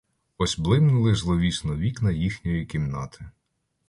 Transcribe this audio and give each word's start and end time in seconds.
Ось 0.37 0.59
блимнули 0.59 1.15
зловісно 1.15 1.75
вікна 1.75 2.11
їхньої 2.11 2.65
кімнати. 2.65 3.25